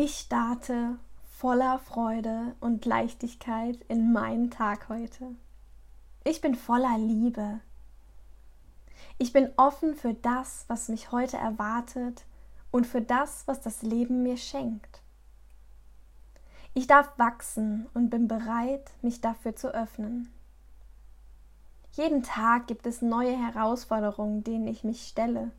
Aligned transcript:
Ich 0.00 0.16
starte 0.16 0.96
voller 1.24 1.80
Freude 1.80 2.54
und 2.60 2.84
Leichtigkeit 2.84 3.80
in 3.88 4.12
meinen 4.12 4.48
Tag 4.48 4.88
heute. 4.88 5.34
Ich 6.22 6.40
bin 6.40 6.54
voller 6.54 6.96
Liebe. 6.96 7.58
Ich 9.18 9.32
bin 9.32 9.50
offen 9.56 9.96
für 9.96 10.14
das, 10.14 10.66
was 10.68 10.88
mich 10.88 11.10
heute 11.10 11.36
erwartet 11.36 12.26
und 12.70 12.86
für 12.86 13.02
das, 13.02 13.42
was 13.48 13.60
das 13.60 13.82
Leben 13.82 14.22
mir 14.22 14.36
schenkt. 14.36 15.02
Ich 16.74 16.86
darf 16.86 17.18
wachsen 17.18 17.88
und 17.92 18.08
bin 18.08 18.28
bereit, 18.28 18.92
mich 19.02 19.20
dafür 19.20 19.56
zu 19.56 19.74
öffnen. 19.74 20.32
Jeden 21.94 22.22
Tag 22.22 22.68
gibt 22.68 22.86
es 22.86 23.02
neue 23.02 23.36
Herausforderungen, 23.36 24.44
denen 24.44 24.68
ich 24.68 24.84
mich 24.84 25.08
stelle. 25.08 25.50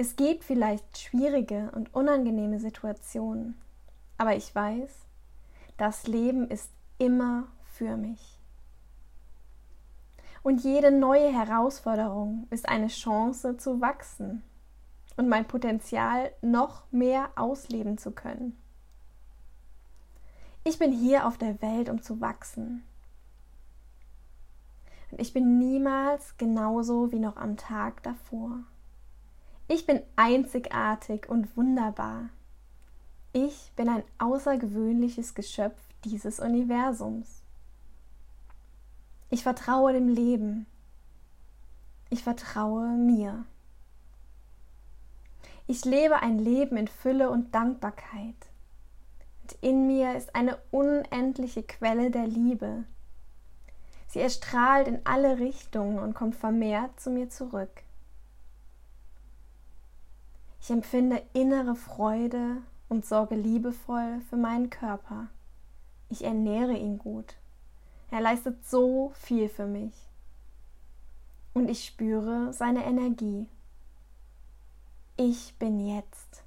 Es 0.00 0.16
gibt 0.16 0.44
vielleicht 0.44 0.96
schwierige 0.96 1.70
und 1.74 1.94
unangenehme 1.94 2.58
Situationen, 2.58 3.60
aber 4.16 4.34
ich 4.34 4.54
weiß, 4.54 4.90
das 5.76 6.06
Leben 6.06 6.48
ist 6.48 6.70
immer 6.96 7.48
für 7.66 7.98
mich. 7.98 8.38
Und 10.42 10.64
jede 10.64 10.90
neue 10.90 11.30
Herausforderung 11.30 12.46
ist 12.48 12.66
eine 12.66 12.86
Chance 12.86 13.58
zu 13.58 13.82
wachsen 13.82 14.42
und 15.18 15.28
mein 15.28 15.46
Potenzial 15.46 16.32
noch 16.40 16.90
mehr 16.90 17.28
ausleben 17.36 17.98
zu 17.98 18.12
können. 18.12 18.56
Ich 20.64 20.78
bin 20.78 20.92
hier 20.92 21.26
auf 21.26 21.36
der 21.36 21.60
Welt, 21.60 21.90
um 21.90 22.00
zu 22.00 22.22
wachsen. 22.22 22.84
Und 25.10 25.20
ich 25.20 25.34
bin 25.34 25.58
niemals 25.58 26.38
genauso 26.38 27.12
wie 27.12 27.18
noch 27.18 27.36
am 27.36 27.58
Tag 27.58 28.02
davor. 28.02 28.60
Ich 29.72 29.86
bin 29.86 30.02
einzigartig 30.16 31.28
und 31.28 31.56
wunderbar. 31.56 32.30
Ich 33.32 33.70
bin 33.76 33.88
ein 33.88 34.02
außergewöhnliches 34.18 35.36
Geschöpf 35.36 35.78
dieses 36.04 36.40
Universums. 36.40 37.42
Ich 39.30 39.44
vertraue 39.44 39.92
dem 39.92 40.08
Leben. 40.08 40.66
Ich 42.08 42.24
vertraue 42.24 42.88
mir. 42.88 43.44
Ich 45.68 45.84
lebe 45.84 46.16
ein 46.16 46.40
Leben 46.40 46.76
in 46.76 46.88
Fülle 46.88 47.30
und 47.30 47.54
Dankbarkeit. 47.54 48.48
Und 49.42 49.56
in 49.60 49.86
mir 49.86 50.16
ist 50.16 50.34
eine 50.34 50.58
unendliche 50.72 51.62
Quelle 51.62 52.10
der 52.10 52.26
Liebe. 52.26 52.82
Sie 54.08 54.18
erstrahlt 54.18 54.88
in 54.88 54.98
alle 55.06 55.38
Richtungen 55.38 56.00
und 56.00 56.14
kommt 56.14 56.34
vermehrt 56.34 56.98
zu 56.98 57.10
mir 57.10 57.30
zurück. 57.30 57.84
Ich 60.60 60.70
empfinde 60.70 61.22
innere 61.32 61.74
Freude 61.74 62.58
und 62.88 63.06
sorge 63.06 63.34
liebevoll 63.34 64.20
für 64.28 64.36
meinen 64.36 64.68
Körper. 64.68 65.28
Ich 66.10 66.24
ernähre 66.24 66.74
ihn 66.74 66.98
gut. 66.98 67.36
Er 68.10 68.20
leistet 68.20 68.66
so 68.66 69.12
viel 69.14 69.48
für 69.48 69.66
mich. 69.66 69.94
Und 71.54 71.70
ich 71.70 71.84
spüre 71.84 72.52
seine 72.52 72.84
Energie. 72.84 73.46
Ich 75.16 75.54
bin 75.58 75.80
jetzt. 75.80 76.44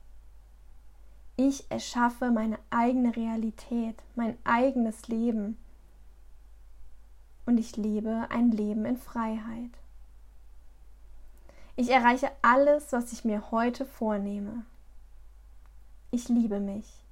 Ich 1.35 1.69
erschaffe 1.71 2.31
meine 2.31 2.59
eigene 2.69 3.15
Realität, 3.15 3.95
mein 4.15 4.37
eigenes 4.43 5.07
Leben. 5.07 5.57
Und 7.45 7.57
ich 7.57 7.75
lebe 7.75 8.27
ein 8.29 8.51
Leben 8.51 8.85
in 8.85 8.97
Freiheit. 8.97 9.71
Ich 11.75 11.89
erreiche 11.89 12.31
alles, 12.43 12.91
was 12.91 13.11
ich 13.13 13.25
mir 13.25 13.49
heute 13.49 13.85
vornehme. 13.85 14.65
Ich 16.11 16.29
liebe 16.29 16.59
mich. 16.59 17.03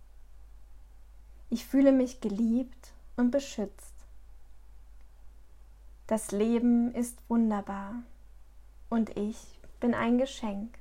Ich 1.49 1.65
fühle 1.65 1.91
mich 1.91 2.21
geliebt 2.21 2.93
und 3.17 3.31
beschützt. 3.31 3.93
Das 6.05 6.31
Leben 6.31 6.93
ist 6.93 7.17
wunderbar 7.27 7.95
und 8.89 9.17
ich 9.17 9.59
bin 9.79 9.95
ein 9.95 10.19
Geschenk. 10.19 10.77